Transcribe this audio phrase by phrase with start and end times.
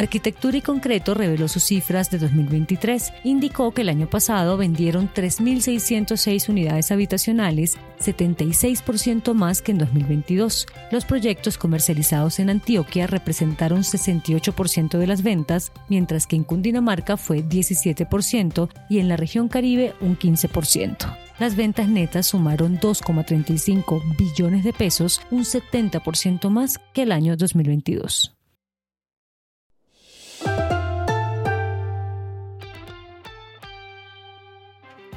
[0.00, 3.12] Arquitectura y Concreto reveló sus cifras de 2023.
[3.22, 10.66] Indicó que el año pasado vendieron 3.606 unidades habitacionales, 76% más que en 2022.
[10.90, 17.44] Los proyectos comercializados en Antioquia representaron 68% de las ventas, mientras que en Cundinamarca fue
[17.44, 21.14] 17% y en la región Caribe un 15%.
[21.38, 28.39] Las ventas netas sumaron 2,35 billones de pesos, un 70% más que el año 2022.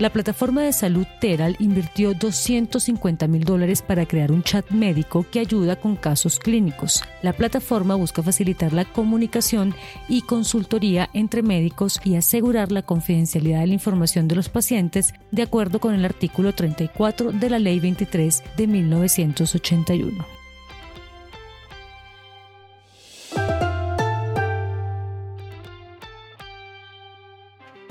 [0.04, 5.40] La plataforma de salud Teral invirtió 250 mil dólares para crear un chat médico que
[5.40, 7.06] ayuda con casos clínicos.
[7.22, 9.74] La plataforma busca facilitar la comunicación
[10.10, 15.44] y consultoría entre médicos y asegurar la confidencialidad de la información de los pacientes de
[15.44, 20.43] acuerdo con el artículo 34 de la Ley 23 de 1981.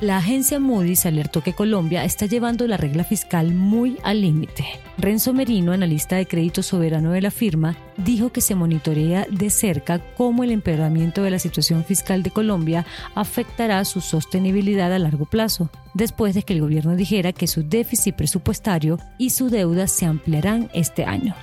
[0.02, 4.64] La agencia Moody's alertó que Colombia está llevando la regla fiscal muy al límite.
[4.98, 10.00] Renzo Merino, analista de crédito soberano de la firma, dijo que se monitorea de cerca
[10.16, 15.70] cómo el empeoramiento de la situación fiscal de Colombia afectará su sostenibilidad a largo plazo,
[15.94, 20.68] después de que el gobierno dijera que su déficit presupuestario y su deuda se ampliarán
[20.74, 21.36] este año.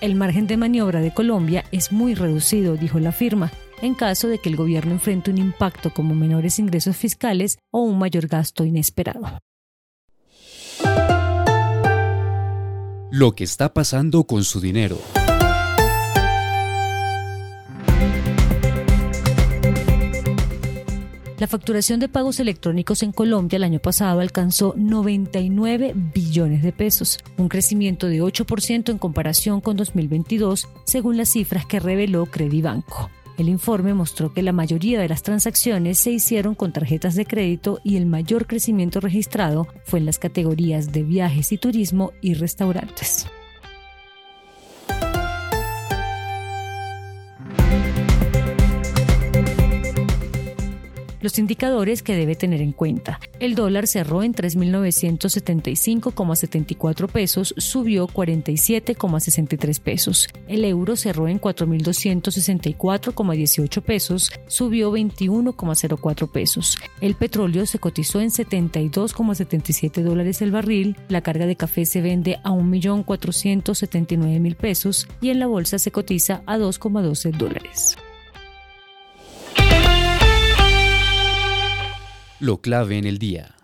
[0.00, 3.50] El margen de maniobra de Colombia es muy reducido, dijo la firma,
[3.82, 7.98] en caso de que el gobierno enfrente un impacto como menores ingresos fiscales o un
[7.98, 9.38] mayor gasto inesperado.
[13.10, 14.98] Lo que está pasando con su dinero.
[21.38, 27.18] La facturación de pagos electrónicos en Colombia el año pasado alcanzó 99 billones de pesos,
[27.36, 33.10] un crecimiento de 8% en comparación con 2022, según las cifras que reveló Credibanco.
[33.36, 37.80] El informe mostró que la mayoría de las transacciones se hicieron con tarjetas de crédito
[37.84, 43.26] y el mayor crecimiento registrado fue en las categorías de viajes y turismo y restaurantes.
[51.26, 53.18] Los indicadores que debe tener en cuenta.
[53.40, 60.28] El dólar cerró en 3.975,74 pesos, subió 47,63 pesos.
[60.46, 66.78] El euro cerró en 4.264,18 pesos, subió 21,04 pesos.
[67.00, 70.96] El petróleo se cotizó en 72,77 dólares el barril.
[71.08, 76.44] La carga de café se vende a 1.479.000 pesos y en la bolsa se cotiza
[76.46, 77.96] a 2,12 dólares.
[82.38, 83.56] Lo clave en el día.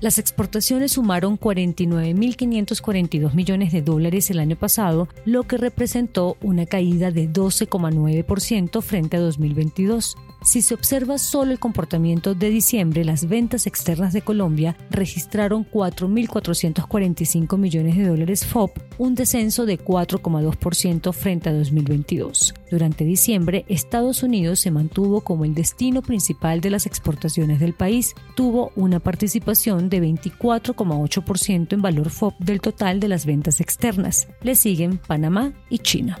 [0.00, 7.10] Las exportaciones sumaron 49.542 millones de dólares el año pasado, lo que representó una caída
[7.10, 10.16] de 12,9% frente a 2022.
[10.46, 17.58] Si se observa solo el comportamiento de diciembre, las ventas externas de Colombia registraron 4.445
[17.58, 22.54] millones de dólares FOB, un descenso de 4,2% frente a 2022.
[22.70, 28.14] Durante diciembre, Estados Unidos se mantuvo como el destino principal de las exportaciones del país,
[28.36, 34.28] tuvo una participación de 24,8% en valor FOB del total de las ventas externas.
[34.42, 36.20] Le siguen Panamá y China.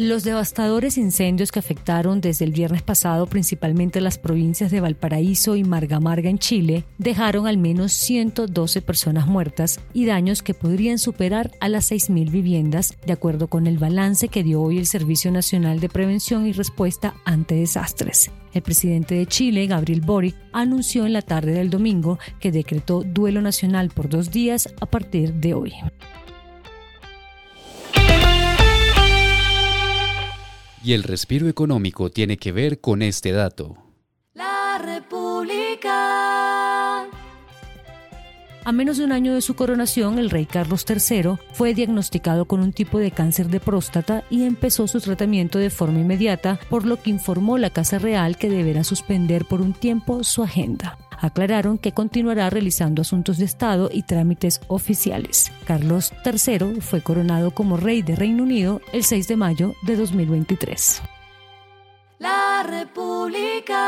[0.00, 5.64] Los devastadores incendios que afectaron desde el viernes pasado principalmente las provincias de Valparaíso y
[5.64, 11.50] Marga Marga en Chile dejaron al menos 112 personas muertas y daños que podrían superar
[11.58, 15.80] a las 6.000 viviendas, de acuerdo con el balance que dio hoy el Servicio Nacional
[15.80, 18.30] de Prevención y Respuesta ante Desastres.
[18.54, 23.42] El presidente de Chile, Gabriel Boric, anunció en la tarde del domingo que decretó duelo
[23.42, 25.74] nacional por dos días a partir de hoy.
[30.82, 33.76] Y el respiro económico tiene que ver con este dato.
[34.34, 35.98] La República.
[38.68, 42.60] A menos de un año de su coronación, el rey Carlos III fue diagnosticado con
[42.60, 47.00] un tipo de cáncer de próstata y empezó su tratamiento de forma inmediata, por lo
[47.00, 50.98] que informó la Casa Real que deberá suspender por un tiempo su agenda.
[51.20, 55.52] Aclararon que continuará realizando asuntos de Estado y trámites oficiales.
[55.66, 61.02] Carlos III fue coronado como rey de Reino Unido el 6 de mayo de 2023.
[62.18, 63.78] La República.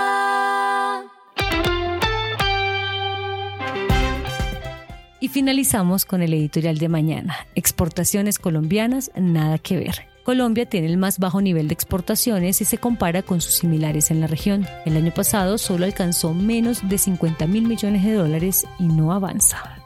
[5.20, 7.36] Y finalizamos con el editorial de mañana.
[7.54, 10.09] Exportaciones colombianas, nada que ver.
[10.24, 14.20] Colombia tiene el más bajo nivel de exportaciones si se compara con sus similares en
[14.20, 14.66] la región.
[14.84, 19.76] El año pasado solo alcanzó menos de 50 mil millones de dólares y no avanza.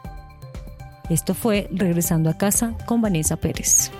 [1.09, 3.91] Esto fue Regresando a casa con Vanessa Pérez.